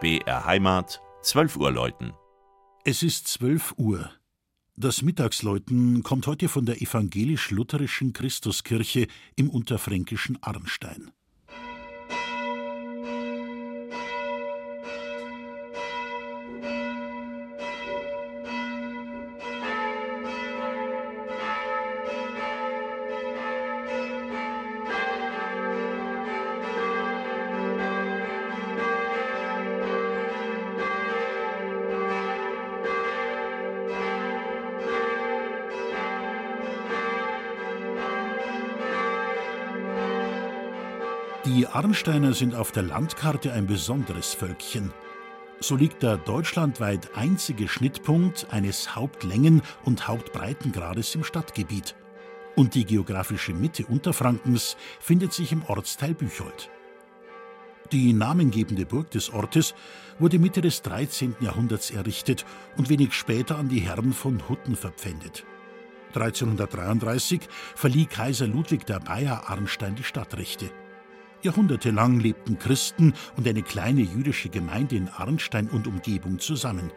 [0.00, 2.12] BR Heimat, 12 Uhr läuten.
[2.84, 4.08] Es ist 12 Uhr.
[4.76, 11.10] Das Mittagsläuten kommt heute von der evangelisch-lutherischen Christuskirche im unterfränkischen Arnstein.
[41.48, 44.92] Die Arnsteiner sind auf der Landkarte ein besonderes Völkchen.
[45.60, 51.96] So liegt der deutschlandweit einzige Schnittpunkt eines Hauptlängen- und Hauptbreitengrades im Stadtgebiet.
[52.54, 56.68] Und die geografische Mitte Unterfrankens findet sich im Ortsteil Büchold.
[57.92, 59.74] Die namengebende Burg des Ortes
[60.18, 61.34] wurde Mitte des 13.
[61.40, 62.44] Jahrhunderts errichtet
[62.76, 65.46] und wenig später an die Herren von Hutten verpfändet.
[66.08, 67.40] 1333
[67.74, 70.70] verlieh Kaiser Ludwig der Bayer Arnstein die Stadtrechte.
[71.42, 76.90] Jahrhundertelang lebten Christen und eine kleine jüdische Gemeinde in Arnstein und Umgebung zusammen.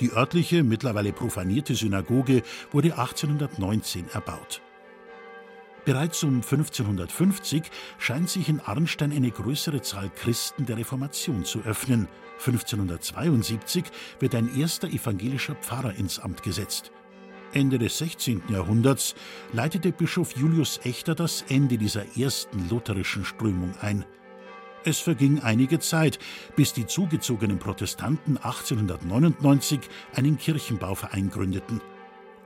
[0.00, 4.62] Die örtliche, mittlerweile profanierte Synagoge wurde 1819 erbaut.
[5.84, 7.62] Bereits um 1550
[7.98, 12.08] scheint sich in Arnstein eine größere Zahl Christen der Reformation zu öffnen.
[12.38, 13.84] 1572
[14.20, 16.92] wird ein erster evangelischer Pfarrer ins Amt gesetzt.
[17.52, 18.42] Ende des 16.
[18.50, 19.14] Jahrhunderts
[19.52, 24.04] leitete Bischof Julius Echter das Ende dieser ersten lutherischen Strömung ein.
[24.84, 26.18] Es verging einige Zeit,
[26.56, 29.80] bis die zugezogenen Protestanten 1899
[30.14, 31.80] einen Kirchenbauverein gründeten.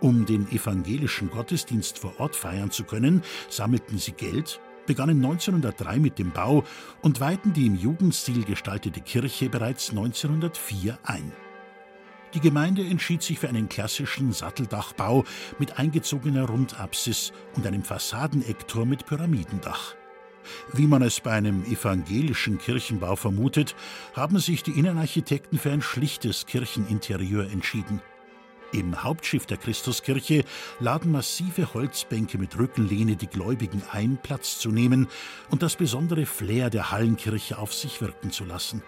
[0.00, 6.18] Um den evangelischen Gottesdienst vor Ort feiern zu können, sammelten sie Geld, begannen 1903 mit
[6.18, 6.64] dem Bau
[7.02, 11.32] und weihten die im Jugendstil gestaltete Kirche bereits 1904 ein.
[12.34, 15.24] Die Gemeinde entschied sich für einen klassischen Satteldachbau
[15.58, 19.94] mit eingezogener Rundapsis und einem Fassadeneckturm mit Pyramidendach.
[20.72, 23.76] Wie man es bei einem evangelischen Kirchenbau vermutet,
[24.14, 28.00] haben sich die Innenarchitekten für ein schlichtes Kircheninterieur entschieden.
[28.72, 30.44] Im Hauptschiff der Christuskirche
[30.80, 35.08] laden massive Holzbänke mit Rückenlehne die Gläubigen ein, Platz zu nehmen
[35.50, 38.82] und das besondere Flair der Hallenkirche auf sich wirken zu lassen.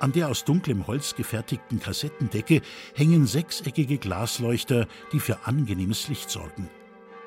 [0.00, 2.60] An der aus dunklem Holz gefertigten Kassettendecke
[2.94, 6.68] hängen sechseckige Glasleuchter, die für angenehmes Licht sorgen.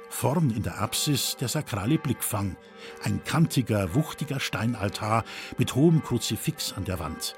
[0.10, 2.56] Vorn in der Apsis der sakrale Blickfang,
[3.04, 5.24] ein kantiger, wuchtiger Steinaltar
[5.58, 7.36] mit hohem Kruzifix an der Wand.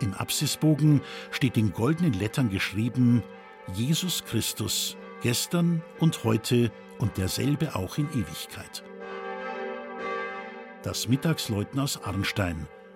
[0.00, 3.22] Im Apsisbogen steht in goldenen Lettern geschrieben
[3.74, 8.84] Jesus Christus, gestern und heute und derselbe auch in Ewigkeit.
[10.82, 12.68] Das Mittagsläuten aus Arnstein